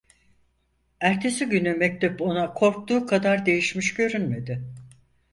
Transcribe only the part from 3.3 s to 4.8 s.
değişmiş görünmedi.